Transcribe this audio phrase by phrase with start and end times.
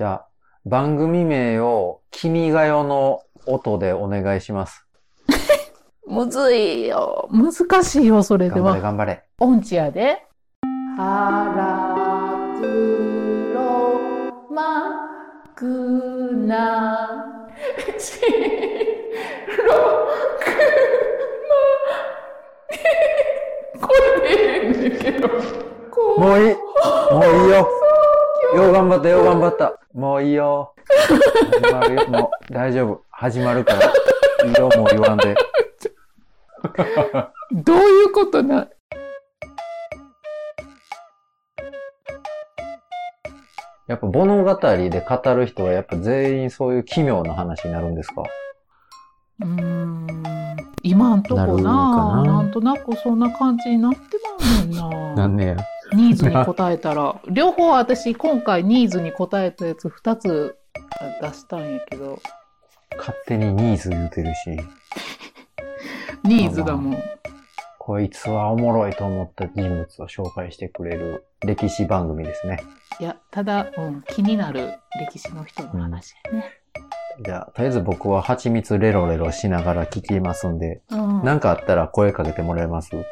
[0.00, 0.26] じゃあ、
[0.64, 4.86] 番組名を君が代の音でお願いします。
[6.08, 7.28] むずいよ。
[7.30, 8.80] 難しいよ、それで頑張れは。
[8.80, 9.24] 頑張れ。
[9.40, 10.26] 音痴やで。
[10.96, 14.00] 腹黒
[14.50, 14.90] ま
[15.54, 15.66] く
[16.46, 17.36] な。
[17.98, 19.74] しろ
[20.40, 20.48] く
[23.76, 23.84] ま。
[23.86, 23.92] こ
[24.24, 25.28] れでええねんけど。
[25.90, 26.56] こもういい。
[27.12, 27.68] もういいよ。
[28.54, 29.79] よう頑張った、よう頑張った。
[29.92, 30.74] もういいよ。
[31.62, 32.08] 始まるよ。
[32.08, 33.02] もう大丈夫。
[33.10, 33.86] 始まるから。
[34.46, 35.34] いいよ、もう言わんで。
[37.52, 38.68] どういうことな？
[43.88, 48.22] やっぱ物語で語る人はやっぱ全員そういう奇妙な話になるんですか？
[49.40, 50.06] うーん。
[50.84, 52.24] 今んとこなな、な？
[52.24, 53.98] なんとなくそんな感じになって
[54.38, 55.14] まうねんな。
[55.16, 55.56] なんねや？
[55.94, 60.56] ニーズに答えたら、両方私今回ニーズに答えたやつ2つ
[61.20, 62.20] 出したんやけど、
[62.96, 64.60] 勝手にニーズ言うてるし、
[66.24, 66.98] ニーズだもん。
[67.78, 72.62] こいつはおもろいと思った人物を紹介してくれる歴史番組ですね。
[73.00, 74.74] いや、ただ、うん、気になる
[75.10, 76.44] 歴史の人の話やね。
[77.24, 81.24] じゃあ、とりあえず僕は蜂蜜レロレロしながら聞きますんで、うん。
[81.24, 82.94] なんかあったら声かけてもらえます？
[82.94, 83.04] え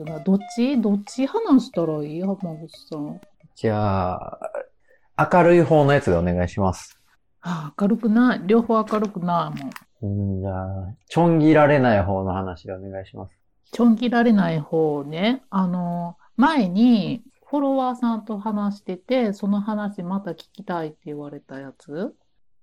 [0.00, 0.80] な、どっち？
[0.80, 2.22] どっち話したらいい？
[2.22, 3.20] 浜口さん。
[3.54, 4.40] じゃあ、
[5.32, 6.98] 明るい方のやつでお願いします。
[7.42, 8.42] あ、明るくない？
[8.46, 9.72] 両方明るくないもん。
[10.04, 13.34] うんじゃあ、ちょん切られない方の話でお願いします。
[13.70, 15.42] ちょん切られない方ね。
[15.50, 22.14] あの、前にフォロワーさんと話してて、その話また聞きたいって言われたやつ？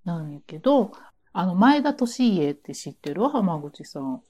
[0.04, 0.92] なんやけど、
[1.32, 3.30] あの、前田利家って知ってる？
[3.30, 4.22] 浜口さん。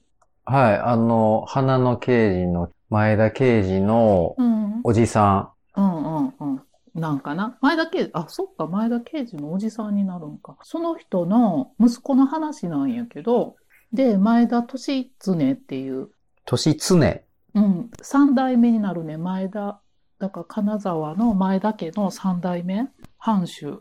[0.44, 4.80] はい、あの、花の刑事の前田刑事のうん。
[4.82, 6.62] おじさうんうんうん。
[6.94, 7.56] なんかな？
[7.60, 10.56] 前田刑事、あ、そっか、前田刑事のおじさんになるんか。
[10.62, 13.54] その人の息子の話なんやけど、
[13.92, 16.08] で、前田利常っていう、ん、
[16.44, 17.22] 年常。
[17.54, 19.80] うん、三代目になるね、前田、
[20.18, 22.88] だから金沢の前田家の三代目、
[23.18, 23.78] 藩主。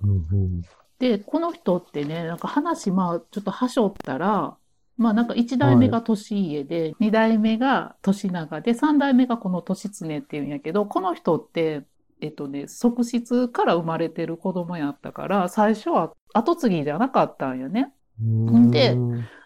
[1.00, 4.56] で、この人ってね、なんか話、まあ、ちょっとはしょったら、
[5.00, 11.86] まあなんか一代目が年家で、二代目が年長で、三代目がこの年常っていうんやけど、この人って、
[12.20, 17.94] えっとね、側室から生まれてる子供やったから、最初は後継ぎじゃなかったんよね。
[18.72, 18.98] で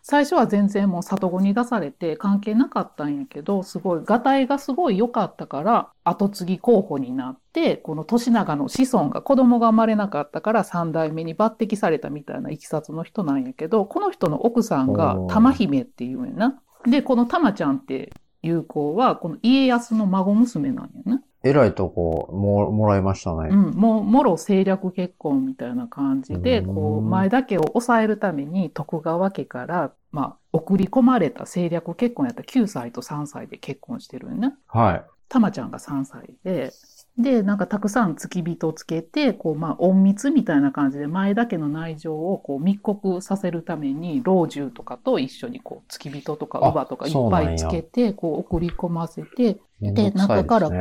[0.05, 16.61] 最初は全然もう里子に出されて関係なかったんやけど、すごい、がたいがすごい良かったから、後継ぎ候補になって、この年長の子孫が子供が生まれなかったから三代目に抜擢されたみたいないきさつの人なんやけど、この人の奥さんが玉姫っていうんやな。
[16.85, 21.21] で、この玉ちゃんっていう子は、この家康の孫娘なんやな。
[21.43, 23.49] えらいとこ、も、もらいましたね。
[23.49, 34.53] うん、もう、もろ政略結婚みたいな感じで、うんこう、前田家を抑えるために徳川家から、まあ、送り込まれた政略結婚やったら9歳と3歳で結婚してるよね。
[34.67, 35.03] はい。
[35.27, 36.71] 玉ちゃんが3歳で、
[37.17, 50.75] で、なんかたくさん付き人つけて、こう、まあ、隠密みたいな感じで前田家の内情をこう密告させるために、老中とかと一緒にこう、付き人とかあ乳母とかいっぱいつけて、こう、送り込ませて、ですね中からこ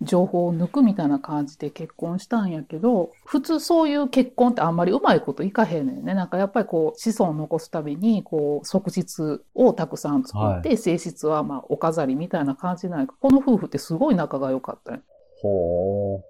[0.00, 6.14] 情報を抜くみたいな感じで結婚したんやけど、普通そういう結婚ってあんまりうまいこといかへんのよね。
[6.14, 15.00] なんかやっぱりこう子孫を残すために、こう側室をたくさん作って、正室はまあお飾りみたいな感じなんやけどこの夫婦ってすごい仲が良かったよ。
[15.40, 16.22] ほ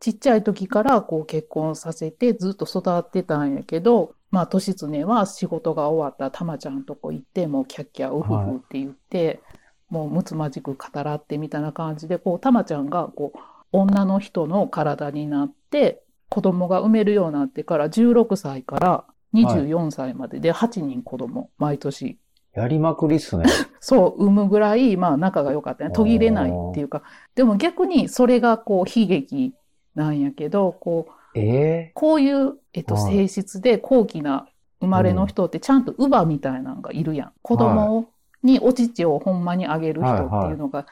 [0.00, 9.40] ちっちゃい時からこう結婚させてずっと育ってたんやけど、まあ、利常は仕事が終わったたまちゃんとこ行って、もうキャッキャウフフって言って、
[9.88, 13.38] もうむつまじく語らってみたいな感じで、こう、たまちゃんがこう、
[13.72, 19.04] 女の人の体になって、子供が産めるようになってから16歳から
[19.34, 22.18] 24歳までで8人子供、毎年。
[22.56, 22.60] う。
[22.60, 23.44] やりまくりっすね。
[23.80, 25.90] そう、産むぐらい、まあ仲が良かったね。
[25.90, 27.02] 途切れないっていうか。
[27.34, 29.54] でも逆にそれがこう悲劇
[29.94, 34.46] なんやけど、こう、ええこういう、えっと、はい性質で高貴な
[34.80, 37.32] 生まれの人ってちゃんと乳母みたいなのがいるやん。
[37.42, 38.08] 子供
[38.42, 40.86] にお乳をほんまにあげる人っていうのが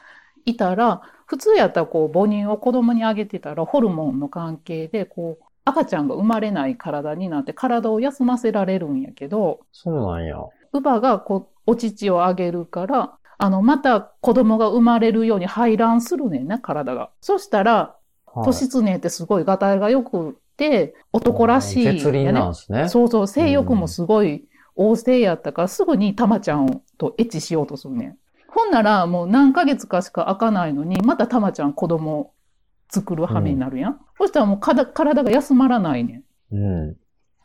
[0.45, 10.37] いたら、普通やったらこう母乳を子供にあげてたらホルモンの関係でこう赤ちゃんが生まれない体になって体を休ませられるんやけど、そうなんや。
[10.73, 17.09] 乳母がこうお乳をあげるから、あの、また子供が生まれるように排卵するねんな、体が。
[17.21, 17.97] そしたら、はい
[18.41, 22.89] 年常ってすごいがたいが良くって、男らしい、絶倫なんですね。
[22.89, 24.45] そうそう、性欲もすごい
[24.75, 28.17] 旺盛やったから、すぐにたまちゃんとエッチしようとするねん。
[28.47, 32.33] ほんなら、もう何ヶ月かしか開かないのに、またたまちゃん子供
[32.89, 33.99] 作る羽目になるやん。
[34.17, 36.89] そしたらもう体が休まらないねうん。
[36.89, 36.97] ん。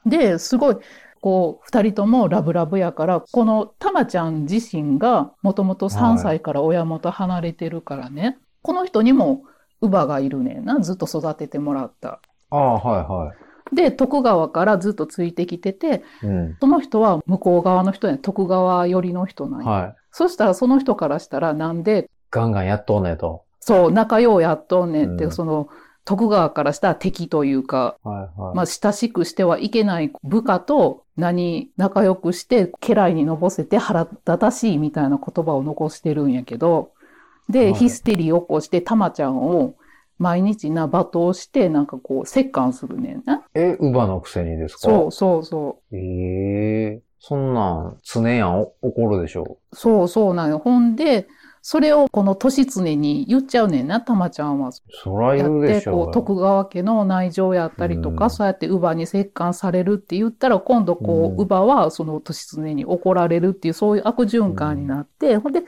[0.06, 0.76] で、すごい、
[1.20, 9.42] こう、二人ともラブラブやから、このたまちゃん自身がもともと3歳から親元離れてるからね、この人にも
[9.82, 10.80] 乳母がいるねんな。
[10.80, 12.20] ずっと育ててもらった。
[12.50, 13.32] ああ、はいは
[13.72, 16.26] で、徳川からずっとついてきてて、い。
[16.26, 16.56] うん。
[16.60, 19.70] その人は向こう側の人や、徳川寄りの人なんや。
[19.70, 19.94] はい。
[20.10, 23.44] そしたらその人からしたらなんで、ガンガンやっとんねと。
[23.60, 25.68] そう、仲良うやっとんねんって、うんその、
[26.08, 28.56] 徳川からしたら敵というか、はいはい。
[28.56, 36.92] まあ、親しくしてはいけない部下と何仲良くして家来にのぼせて腹立たしいみたいな言葉を残してるんやけど、
[37.50, 39.74] で、はいヒステリーを起こしてたまちゃんを
[40.18, 43.44] 毎日な罵倒してなんかこう折檻するねんな。
[43.54, 44.80] え、乳母のくせにですか？
[44.80, 45.96] そうそうそう。
[45.96, 49.58] ええそんなん、常やん、お怒るでしょ。
[49.74, 50.58] そうそうなんよ。
[50.58, 51.26] ほんで、
[51.70, 54.72] それをこの利常に言っちゃうねんな、たまちゃんは。
[54.72, 58.30] そらやっ、言うでしてょこう、徳川家の内情やったりとか、うん。
[58.30, 61.34] そうやって乳母に折檻されるって言ったら、今度こうん。
[61.34, 65.64] う、乳母はその利常に怒られるっていう、そういう悪循環になって、ほんで、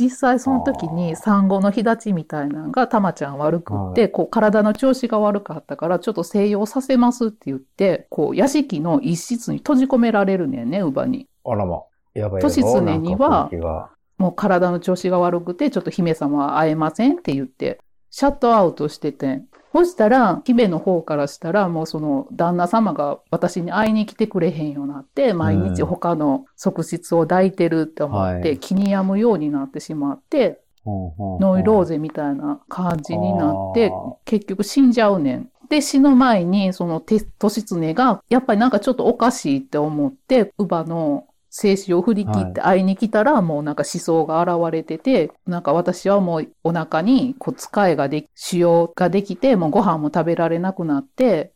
[0.00, 11.28] 実際その時に産後の肥立ちみたいなのが、たまちゃん悪くって、こう、体の調子が悪かったから、ちょっと静養させますって言って、こう、屋敷の一室に閉じ込められるねんね、乳母に。
[11.44, 11.82] あらま。
[12.14, 17.80] やばいやば利常にはもう体の調子が悪くて、ちょっと姫様は会えませんって言って、
[18.10, 19.42] シャットアウトしてて。
[19.72, 33.90] そしたら、姫の方からしたら、もうその旦那様が私に会いに来てくれへんようになって、毎日他の側室を抱いてるって思って、はい気に病むようになってしまって、ノイローゼみたいな感じになって
[34.26, 35.50] 結局死んじゃうねん。
[35.68, 41.24] で、死ぬ前に、その、て、としつねが、やっぱりなんかちょっとおかしいって思って、乳母の
[41.56, 51.52] 精子を振り切って会いに来たら、もうなんか思想が現れてて、なんか私はもうお腹に、こう、使いができ、腫瘍ができて、もうご飯も食べられなくなって、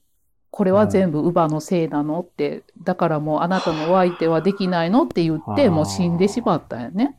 [0.53, 7.17] これは全部乳母のせいなのって、だからもうあなたのお相手はできないのって言って、もう死んでしまったんやね。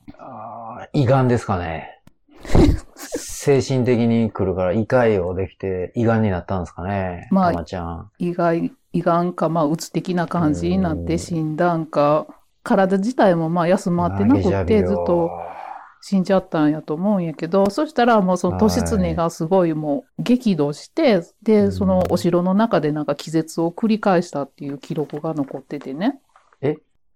[0.93, 2.01] 胃がんですかね。
[2.95, 7.27] 精神的に来るから胃潰瘍できて胃がんになったんですかね。
[7.29, 8.09] まあちゃん。
[8.19, 12.25] 意外、胃がんか、まあ、うつ的な感じになっうんて死んだんか、
[12.63, 15.29] 体自体もまあ休まってなくって、ずっと
[16.01, 21.71] 死んじゃったんやと思うんやけど、そしたらもうそのはい利常がすごいもう激怒して、うで、ん。
[21.71, 26.19] そのお城の中でなんか気絶を繰り返したっていう記録が残っててね。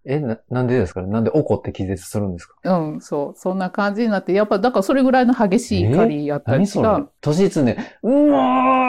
[0.06, 1.08] え、な、なんでですかね？
[1.08, 2.56] なんで怒って気絶するんですか？
[2.78, 3.40] うん、そう。
[3.40, 6.90] そんな感じになって、やっぱだからそれぐらいの激しい怒りやったり何それ？
[6.90, 8.83] が、年つね、うわー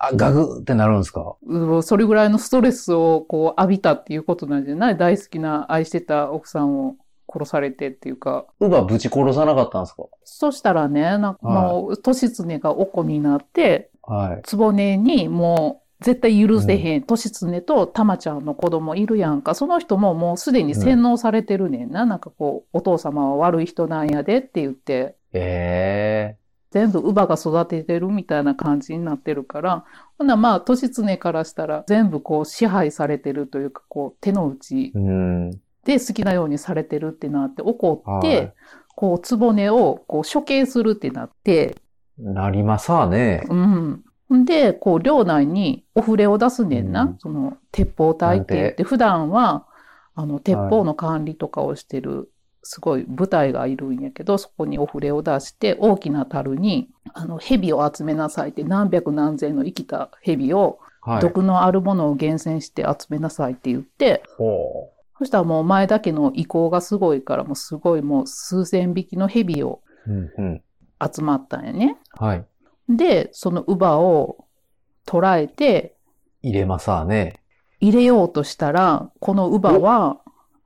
[0.00, 1.36] あ、ガグってなるんですか？
[1.44, 4.96] うんそれぐらいのストレスをこう浴びたっていうことなんじゃない？
[4.96, 6.96] 大好きな愛してた奥さんを
[7.30, 8.46] 殺されてっていうか。
[8.60, 10.04] 乳母ぶち殺さなかったんですか？
[10.24, 14.42] そしたらね、なんかはいもう、利常がおこになって、はい。
[14.48, 19.54] 局にもう、絶対許せへん、利常とたまちゃんの子供いるやんか。
[19.54, 22.06] その人ももうすでに洗脳されてるねんな。
[22.06, 26.36] なんかこう、お父様は悪い人なんやでって言って、え
[26.70, 29.84] 全部乳母が育ててるみたいな感じになってるから、
[30.18, 34.92] ほんならまあ、利常からしたら全部こう支配されてるというか、こう、手の内。
[35.84, 38.52] で好きなようにされてるってなって怒っはて、
[38.94, 41.76] こう、局をこう処刑するってなって、
[42.18, 42.22] い。
[42.22, 43.44] なりまさね。
[43.48, 44.04] うん。
[44.34, 47.02] んで、こう、領内にお触れを出すねんな。
[47.02, 49.66] うんその、鉄砲隊って言って、普段は、
[50.14, 52.30] あの、鉄砲の管理とかをしてる、
[52.70, 61.20] すごい部隊がいるんやけど、そこにお触れを出して、大きな樽に、あの、蛇を集めなさいって、何百何千の生きた蛇を、はい。
[61.22, 70.12] 毒のあるものを厳選して集めなさいって言って、ほそしたらもう前田家の意向がすごいから、もうすごいもう数千匹の蛇をう。
[70.12, 70.62] うんうん。
[71.00, 71.96] 集まったんやね。
[72.18, 72.44] はい。
[72.90, 74.44] で、その乳母を
[75.06, 75.96] 捕らえて、
[76.42, 77.40] 入れまさね。
[77.80, 80.20] 入れようとしたら、この乳母は、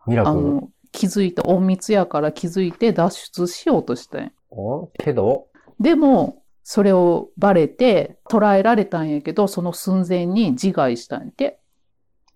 [0.09, 0.73] ミラクル。
[0.93, 5.49] 気づいて、隠密やから気づいて脱出しようとしたんやおけど、
[5.81, 11.59] でも、それをバレて捕らえられたんやけど、その寸前に自害したんやて。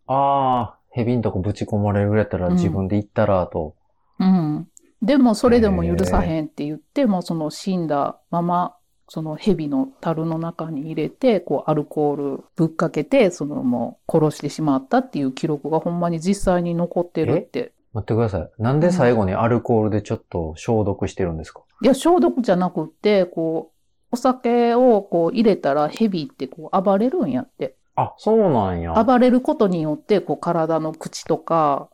[0.06, 3.76] ああ、蛇んとこぶち込まれるやったらうん自分で行ったらと。
[4.18, 4.68] うん。
[5.02, 8.76] でも、それでも許さへんって言って、もうその死んだまま、
[9.08, 17.72] その蛇の樽の中に入れて、こうアルコールぶっかけて、そのもう殺してしまったっていう記録がほんまに実際に残ってるって。
[17.96, 18.50] 待ってください。
[18.58, 21.62] なんで最後にアルコールでちょっと消毒してるんですか？
[21.82, 23.76] いや、消毒じゃなくって、こう、
[24.12, 27.74] お酒をこう入れたら蛇ってこう暴れるんやって。
[27.94, 28.92] あ、そうなんや。
[29.02, 31.88] 暴れることによって、こう体の口とか、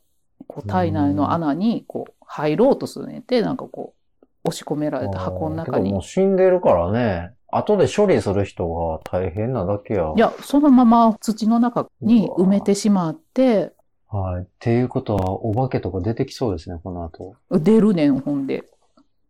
[0.48, 6.02] こう体内の穴にこう入ろうとするんやって、なんかこう、押し込められた箱の中にもう。
[6.02, 7.30] 死んでるからね。
[7.52, 10.12] 後で処理する人が大変なだけや。
[10.16, 13.72] いや、そのまま土の中に埋めてしまって、
[14.12, 14.42] はい。
[14.42, 17.34] っていうことは、お化けとか出てきそうですね、この後。
[17.50, 18.62] 出るねん、ほんで。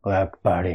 [0.05, 0.73] やっぱり。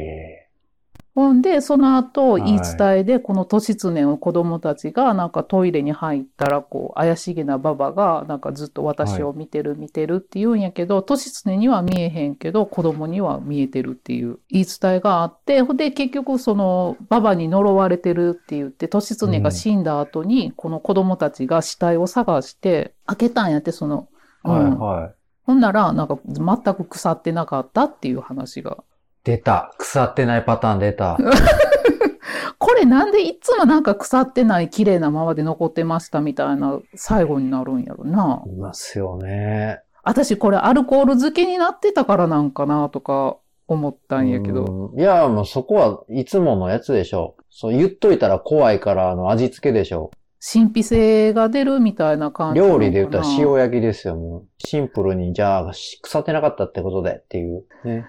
[1.18, 2.42] ほんで、その後、はい。
[2.44, 24.06] 言い伝えで、この年常を子供たちが、なんかトイレに入ったら、こう、怪しげなババが、なんかずっと私を見てる、見てるって言うんやけど、年常には見えへんけど、子供には見えてるっていう言い伝えがあって、ほんで、結局、その、ババに呪われてるって言って、年常が死んだ後に、この子供たちが死体を探して、開けたんやって、その、
[24.44, 24.78] うん。
[24.78, 25.14] はいはい。
[25.42, 28.84] ほんなら、なんか、全く腐ってなかったっていう話が
[29.28, 29.74] 出た。
[29.76, 31.18] 腐ってないパターン出た。
[32.56, 38.42] これなんでいつもなんか腐ってない綺麗なままで残ってましたみたいな最後になるんやろな。
[38.46, 39.82] いますよね。
[40.02, 44.90] 私これアルコール漬けになってたからなんかなとか思ったんやけど。
[44.94, 44.98] うん。
[44.98, 47.36] いや、もうそこはいつものやつでしょ。
[47.50, 50.10] そう言っといたら怖いから、あの、味付けでしょ。
[50.40, 52.66] 神秘性が出るみたいな感じな。
[52.66, 54.46] 料理で言ったら塩焼きですよ、もう。
[54.58, 57.64] シンプルに、じゃあ、し腐ってなかったってことでっていう。
[57.84, 58.06] ね。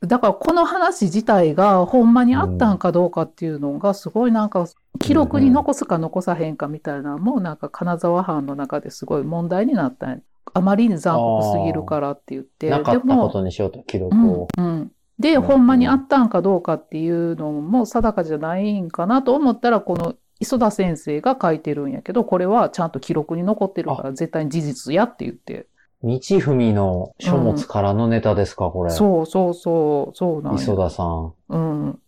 [0.00, 4.66] だからこの話自体がほんまにあったんかどうかっていうのがすごいなんか
[4.98, 10.16] 記録に残すか残さへんかみたいなのもなんか金沢藩の中ですごい問題になったんや
[10.52, 12.70] あまりに残酷すぎるからって言って。
[12.70, 14.48] なかったことにしようと、記録うんを。
[14.56, 25.66] うん、で、うんほんまにあったんかどうかっていうのも定かじゃないんかなと思ったら、この磯田先生が書いてるんやけど、これはちゃんと記録に残ってるから絶対に事実やって言って。
[26.02, 28.90] 道文の書物からのネタですか、これ。
[28.90, 30.88] そうそうそう、そうなん磯や。
[30.88, 31.32] 田さん。
[31.48, 31.98] うん。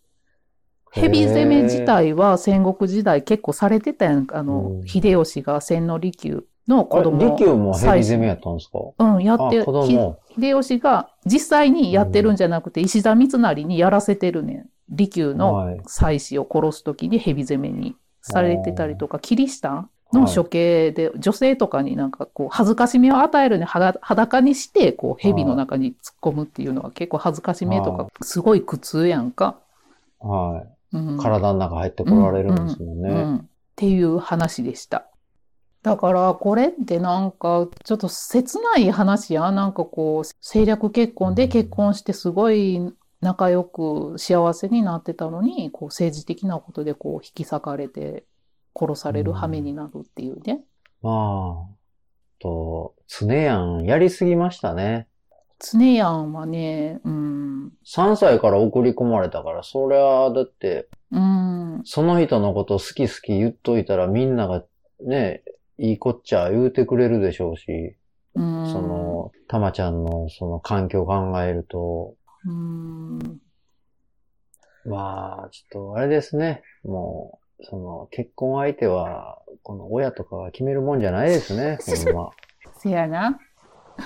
[0.90, 4.26] 蛇攻め自体は戦国時代結構されてたやん。
[4.32, 8.78] あの、うん秀吉が千利休の子供利休も蛇攻めやったんですか？
[8.98, 10.18] うん、やあ、って、子供。
[10.28, 14.66] ひ秀吉が実際にやってるんじゃなくて、石田三成にやらせてるねん。
[14.88, 15.80] 利休のはい。
[15.86, 29.58] 妻子を殺すときに蛇攻めにされてたりとか、キリシタンのはい処刑で女性とかになんかこう恥ずかしめを与えるねは裸にしてこう蛇の中に突っ込むっていうのは結構恥ずかしめとかすごい苦痛やんか。
[30.20, 31.18] はうんい。
[31.18, 33.10] 体の中入ってこられるんですもんね。
[33.10, 35.06] うん、っていう話でした。
[35.82, 48.24] だからこれってなんかちょっと切ない話やなんかこう政略結婚で結婚してすごい仲良く幸せになってたのにこう政治的なことでこう引き裂かれて
[48.78, 50.62] 殺される羽目になるっていうね。
[51.02, 51.76] まあ、
[52.40, 55.08] と、常やん、やりすぎましたね。
[55.58, 64.64] 常やんはね、うん、3歳から送り込まれたから、そりゃ、だって、うん、その人のこと好き好き言っといたらみんなが
[65.00, 65.42] ね、
[65.78, 67.96] いいこっちゃ言うてくれるでしょうし、
[68.34, 72.14] うん、その、たまちゃんのその環境を考えると、
[72.46, 73.40] うん、
[74.84, 76.62] まあ、ちょっとあれですね。
[76.84, 82.30] もう、その、結婚相手は、この親とかが決めるもんじゃないですね、ほんま。
[82.78, 83.40] せやな。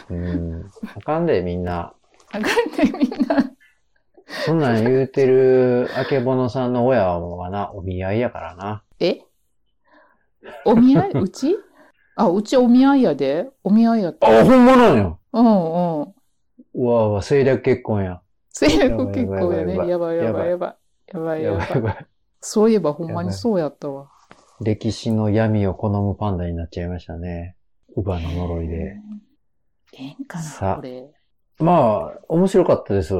[0.09, 0.71] うん。
[0.97, 1.93] あかんで、みんな。
[2.33, 2.49] あかんね
[2.99, 3.53] みんな。
[4.47, 8.85] そんなん言うてる、あけぼのさんの親はな、お見合いやからな。
[9.01, 9.21] え？
[10.65, 11.11] お見合い？
[11.11, 11.57] うち？
[12.15, 13.51] あ、うちお見合いやで。
[13.65, 14.29] お見合いやった。
[14.29, 15.17] あ、ほんまなんや。
[15.33, 15.49] うんう
[16.05, 16.15] ん。
[16.75, 18.23] うわうわ、政略結婚や。
[18.53, 19.77] 政略結婚やね。
[19.77, 20.77] ややばいやばいやばい。
[21.13, 21.69] やばいやばい。
[21.71, 22.07] やばい。
[22.41, 24.11] そういえばほんまにそうやったわ。
[24.61, 27.57] 歴史の闇を好むパンダになっちゃいましたね。
[27.97, 28.97] 乳母の呪いで。
[29.95, 31.11] ええんかなこれ。
[31.59, 33.15] まあ、面白かったです。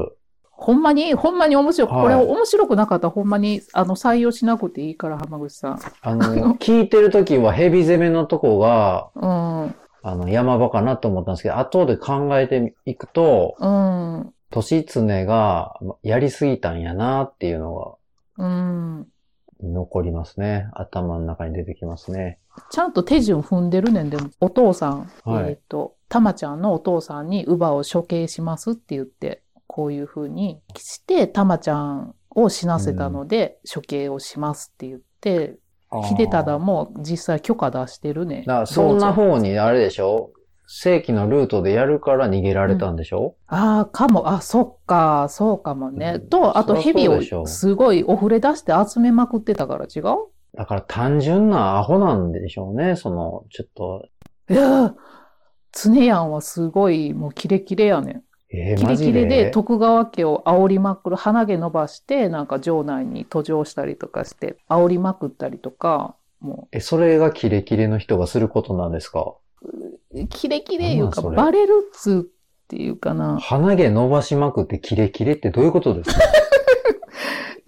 [0.61, 5.79] ほんまに、ほんまに面白く、はいこれ面白くなかったらほんまに、あの、採用しなくていいから、浜口さん。
[6.01, 9.19] あの、聞いてるときはヘビ攻めのとこが、う
[9.67, 9.75] ん。
[10.03, 14.33] あの、山場かなと思ったんですけど、後で考えていくと、うん。
[14.51, 17.97] 年常がやりすぎたんやなっていうの
[18.37, 19.01] うん。
[19.01, 19.05] が
[19.63, 20.69] 残りますね。
[20.73, 22.39] 頭の中に出てきますね。
[22.71, 24.09] ちゃんと手順踏んでるねん。
[24.09, 35.57] でも、お父さん、はいえっ、と、たまちゃんのお父さんに乳母を処刑しますって言って、こういう風にして、たまちゃんを死なせたので、処刑をしますって言って、
[36.17, 38.43] 秀忠も実際許可出してるね。
[38.47, 40.31] だからそんな方にあれでしょ？
[40.73, 44.29] 正規のルートでやるから逃げられたんでしょ、ああ、かも。
[44.29, 45.27] あ、そっか。
[45.29, 46.13] そうかもね。
[46.15, 50.03] うんと、あと蛇をすごいお触れ出して集めまくってたから違う？
[50.57, 52.95] だから単純なアホなんでしょうね。
[52.95, 54.07] その、ちょっと、
[54.49, 54.95] いや
[55.73, 58.23] 常やんはすごいもうキレキレやねん。
[58.53, 59.11] えー、キレマジで？
[59.11, 69.19] キレで徳川家を煽りまくる、鼻毛伸ばして、なんか城内に途上したりとかして、煽りまくったりとか、もえ、それがキレキレの人がすることなんですか？
[69.19, 69.35] う、
[70.29, 72.23] キレキレいうか、バレるっつうっ
[72.67, 73.39] ていうかな。
[73.39, 76.19] 鼻毛伸ばしまくってキレキレってどういうことですか？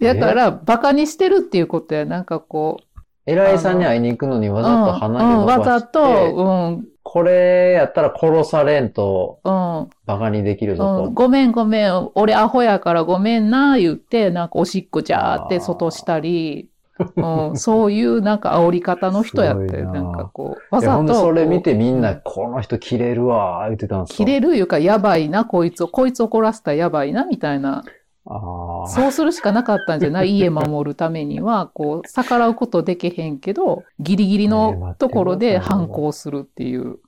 [0.00, 6.48] だから、バカにしてるっていうことや、なんかこう、偉いさんに会いに行くのにわざと鼻毛伸ばして、ざと、う
[6.80, 11.04] ん、これやったら殺されんとうん、バカにできるぞと。
[11.04, 16.68] うん、ごめんごめん、俺アホやからごめんな、言って、なんかおしっこジャーって外したり、
[17.16, 21.14] うん、そういうなんか煽り方の人やって、ななんかこう、わざと。
[21.14, 24.26] それ見てみんな、うんこの人切れるわ、言ってたんですよ。
[24.26, 27.82] 切れるいうか、やばいな、こいつを、こいつ怒らせたらやばいな、みたいな。
[28.26, 28.88] ああ。
[28.88, 30.30] そうするしかなかったんじゃない？
[30.38, 36.98] 家守るためには、こう、逆らうことできへんけど、ギリギリのところで反抗するっていう。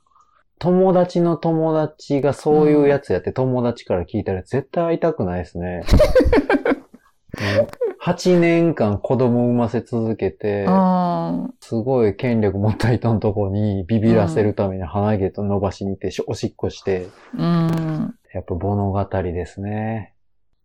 [0.58, 5.82] 友達の友達がそういうやつやって友達から聞いたら絶対会いたくないですね。
[8.06, 11.54] もう8年間子供産ませ続けて、うん。
[11.60, 18.14] すごい権力持った人のとこにビビらせるために鼻毛と伸ばしに行ってしおしっこして、うん。
[18.32, 20.14] やっぱ物語ですね。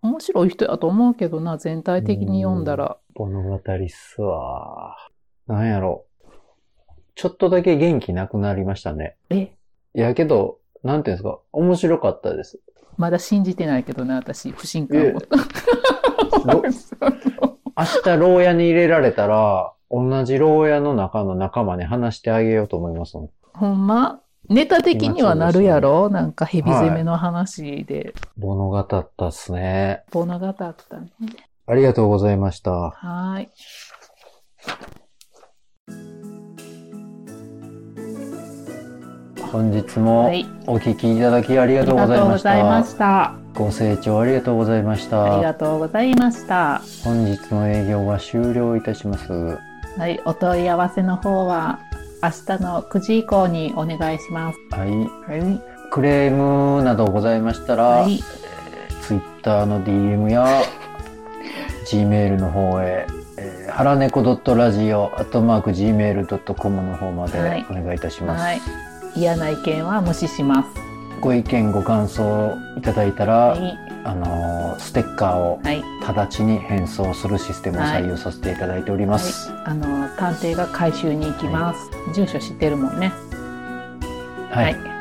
[0.03, 2.97] 面白い人やと思うけどな、全体的に読んだら。
[3.15, 4.95] 物語っすわ。
[5.47, 6.05] なんやろ。
[7.15, 9.15] ちょっとだけ元気なくなりましたね。
[9.29, 9.51] え、
[9.95, 12.59] いやけど、なんていうんですか、面白かったです。
[12.97, 15.19] まだ信じてないけどな、私、不信感を。
[16.45, 16.61] ろ
[17.77, 23.29] 明日牢屋に入れられたら、同じ牢屋の中の仲間に話してあげようと思いますもん。
[23.53, 24.19] ほんま？
[24.49, 26.09] ネタ的にはなるやろ？
[26.09, 28.13] なんか蛇攻めの話で。
[28.37, 30.03] 物語ったっすね。
[30.13, 30.75] 物語ったね。
[31.67, 32.71] ありがとうございました。
[32.71, 33.49] はーい。
[39.51, 40.45] 本日もはい。
[40.67, 42.87] お聞きいただきありがとうございましありがとうございまた。
[42.89, 43.40] した。
[43.55, 45.17] ご清聴ありがとうございましありた。
[45.41, 46.81] がとうございました。
[47.03, 49.31] 本日の営業は終了いたします。
[49.31, 49.59] は
[50.07, 50.19] い。
[50.25, 51.79] お問い合わせの方は、
[52.23, 54.59] 明日の9時以降にお願いします。
[54.71, 54.89] はい。
[54.89, 54.95] は
[55.37, 55.61] い。
[55.91, 58.19] クレームなどございましたら、はい。
[59.01, 60.45] ツイッターの DM や
[61.91, 63.05] Gmail の方へ、
[63.37, 68.41] えー、はらねこ .radio.gmail.com の方まではいお願いいたします。
[68.41, 68.61] はい。
[69.15, 70.69] 嫌な意見は無視します。
[71.19, 73.77] ご意見ご感想いただいたら、はい。
[74.03, 75.83] あのーステッカーをはい。
[76.01, 79.51] 直ちに返送するシステムを採用させていただいております。
[79.65, 81.79] あの、探偵が回収に行きます。
[82.13, 83.11] 住所知ってるもんね。
[84.49, 84.63] はい。
[84.65, 84.91] はい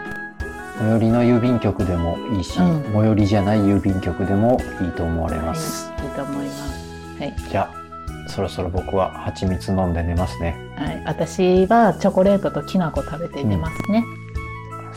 [0.80, 5.90] 最寄りの郵便局でもいいし、うん最寄りじゃない郵便局でもいいと思われます。
[5.90, 6.06] はい。
[6.06, 7.20] いいと思います。
[7.20, 7.36] はい。
[7.50, 10.56] じゃあ、そろそろ僕は蜂蜜飲んで寝ますね。
[10.76, 11.02] はい。
[11.04, 14.04] 私はチョコレートときな粉食べて寝ますね。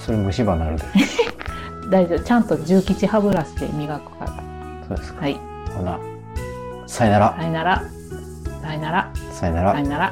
[0.05, 0.83] それ虫歯なるで。
[1.89, 2.19] 大丈夫。
[2.23, 4.31] ちゃんと重吉歯ブラシで磨くから。
[4.87, 5.21] そうですか。
[5.21, 5.39] はい。
[5.75, 5.97] ほな、
[6.87, 7.35] さよなら。
[7.37, 7.83] さよなら。
[8.61, 9.11] さよなら。
[9.31, 9.87] さよならさよ。
[9.87, 10.07] なら。
[10.09, 10.11] っ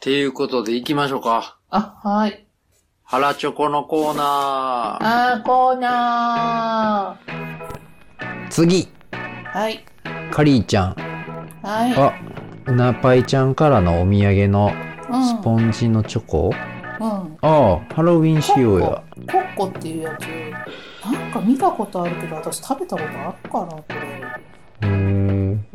[0.00, 1.58] ていうことで行きましょうか。
[1.70, 2.44] あ、はい。
[3.04, 4.24] 腹チョコのコーナー。
[4.24, 7.20] あー、コーナ
[8.50, 9.56] 次、ー。
[9.56, 9.84] はい。
[10.32, 10.96] カリーちゃん。
[11.62, 11.94] はい。
[11.94, 12.31] あ、う
[12.66, 14.72] なぱいちゃんからのお土産の
[15.10, 15.24] うん。
[15.24, 16.54] スポンジのチョコ、
[17.00, 17.04] うん。
[17.04, 19.02] ああ、ハロウィン仕様や。
[19.30, 20.26] コッコっていうやつ。
[21.04, 24.22] なんか見たことあるけど、私食べたことあるかな、これ。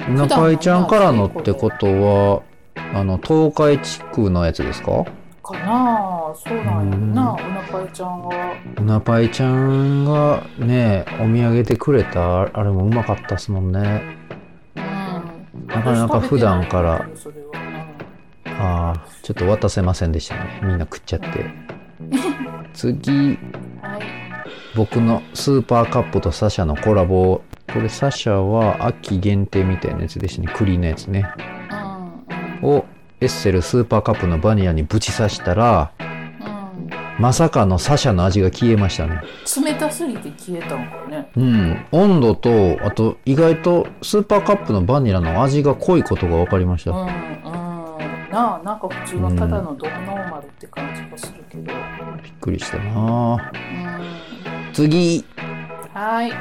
[0.08, 2.41] うなぱいちゃんからのってことは、
[2.93, 5.06] あの、東海地区のやつですか？
[5.43, 8.36] かなあそうなんやな、うなぱいちゃんが。
[8.78, 14.16] うなぱいちゃんがね、お土産でくれた、あれもうまかったっすもんね。
[15.67, 15.75] うん。
[15.75, 17.06] なかなか普段から
[18.60, 20.60] ああ、ちょっと渡せませんでしたね。
[20.63, 21.27] みんな食っちゃって。
[22.73, 23.38] 次、うん
[23.82, 24.01] はい。
[24.75, 27.41] 僕のスーパーカップとサシャのコラボ。
[27.73, 30.53] これサシャは秋限定みたいなやつでしたね。
[30.56, 31.25] 栗のやつね。
[32.62, 32.69] うん。
[32.69, 32.86] を
[33.19, 36.07] エッセルスーパーカップのバニラにぶち刺したら、うん。
[37.19, 39.21] まさかのサシャの味が消えましたね。
[39.63, 41.30] 冷たすぎて消えたんかね。
[41.36, 41.86] うん。
[41.91, 46.91] 温度と、あと意外とスーパーカップのバニラの味が濃いことが分かりました。
[46.91, 47.08] うんうん。
[48.32, 51.73] なあ、なんか普通のただのドノーマルって感じがするけど。
[52.23, 54.73] びっくりしたなうん。
[54.73, 55.25] 次。
[55.93, 56.32] はい。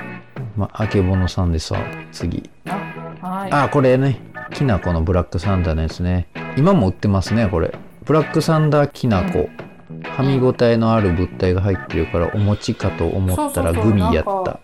[0.56, 1.76] まあ、あけぼのさんでさ、
[2.12, 2.50] 次。
[2.66, 3.50] あ、はい。
[3.50, 4.20] あ、これね。
[4.52, 6.28] きなこのブラックサンダーのやつね。
[6.56, 7.74] 今も売ってますね、これ。
[8.04, 9.48] ブラックサンダーきなこ。
[9.90, 14.61] 噛み応えのある物体が入ってるからお餅かと思ったらそうそうそうグミやったか。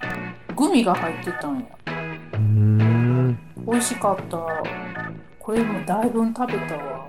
[0.56, 1.64] グミが入ってたんや。
[2.32, 3.38] うーん。
[3.66, 4.38] 美味しかった。
[5.38, 7.06] これもだいぶん食べたわ。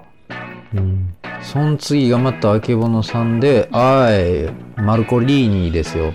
[0.76, 1.15] うん。
[1.41, 4.49] その次がまたあけぼのさんで、あい、
[4.82, 6.13] マルコリーニですよ。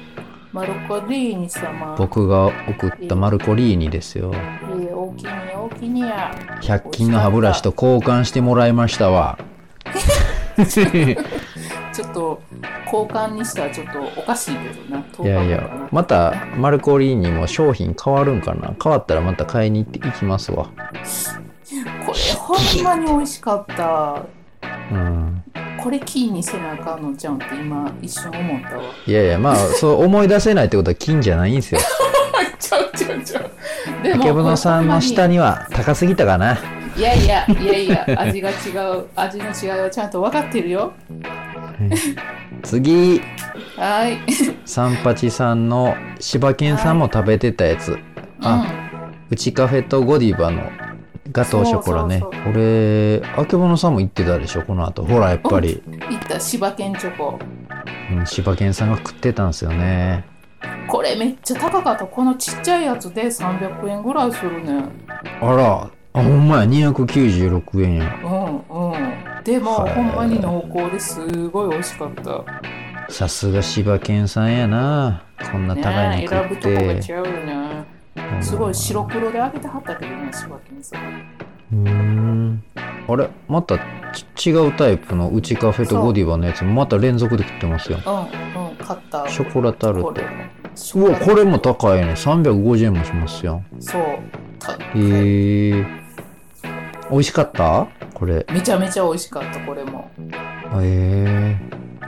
[0.52, 1.94] マルコリーニ様。
[1.98, 4.32] 僕が送ったマルコリーニですよ。
[4.34, 6.34] ええ大きに大きにや。
[6.62, 9.38] 100均の歯ブラシと交換してもらいましたわ。
[11.98, 12.40] ちょっと
[12.84, 15.04] 交換にしたらちょっとおかしいけどな。
[15.24, 18.72] いやいや、またマルコリーニも商品変わるんかな？
[18.80, 20.70] 変わったらまた買いに行って行きますわ。
[22.06, 24.22] これほんまに美味しかった。
[24.92, 25.42] うん。
[25.82, 28.82] これキーにせなあかんのじゃんって今一瞬思ったわ。
[29.04, 31.80] いやいや、まあ、そう思い出せないってことは金じゃないんですよ。
[32.60, 34.02] ちゃうちゃうちゃう。
[34.04, 35.32] であけぼのさんの下に。
[35.34, 36.56] には高すぎたかな？
[36.96, 38.52] いやいやいやいや、味が違
[38.98, 39.06] う。
[39.14, 40.92] 味の違いはちゃんと分かってるよ。
[42.62, 43.20] 次、
[43.76, 44.18] はい。
[44.64, 47.98] 三八さんの柴犬さんも食べてたやつ。
[48.40, 48.66] あ、
[49.30, 50.62] うちカフェとゴディバの
[51.30, 52.20] ガトーショコラね。
[52.20, 55.04] これ、あけぼのさんも言ってたでしょ、この後。
[55.04, 55.94] ほら、やっぱり、うん。
[56.12, 57.38] いった柴犬チョコ。
[58.10, 60.24] うん、柴犬さんが食ってたんですよね。
[60.88, 62.06] これめっちゃ高かった。
[62.06, 64.84] このちっちゃいやつで300円ぐらいするね。
[65.40, 68.18] あら、あ、ほんまや、296円や。
[68.24, 69.17] うんうん。
[69.48, 72.44] でも、はいほんまに濃厚ですごい美味しかった。
[73.10, 75.24] さすが柴犬さんやな。
[75.50, 77.12] こんな高いの食っぶとこが違て。
[77.14, 77.84] うよね。
[78.42, 81.02] すごい白黒で揚げてはったけどね、柴犬さん。
[81.72, 82.62] うーん。
[83.08, 83.78] あれまた
[84.36, 88.00] ち違うタイプのうちカフェとゴディバのやつまた連続で食ってますよ。
[88.04, 89.26] うんうん、買った。
[89.30, 90.14] ショコラタルト。
[90.94, 92.12] うわ、これも高いね。
[92.12, 93.62] 350円もしますよ。
[93.80, 94.02] そう。
[94.58, 96.07] たへえ。
[97.10, 97.88] 美味しかった？
[98.14, 98.44] これ。
[98.52, 100.10] めちゃめちゃ美味しかった、これも。
[100.18, 100.26] へ
[100.82, 101.56] え。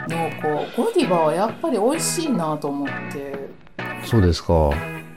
[0.09, 0.77] 濃厚。
[0.77, 3.51] ゴディバはやっぱり美味しいなと思って。
[4.05, 4.71] そうですか。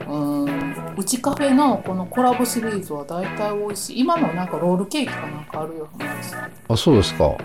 [0.08, 0.96] うん。
[0.96, 4.00] うちカフェのこのコラボシリーズは大体美味しい。
[4.00, 6.36] 今もなんかロールケーキかなんかあるよ、話。
[6.68, 7.36] あ、そうですか。